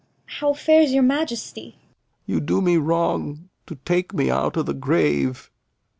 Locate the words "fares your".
0.53-1.03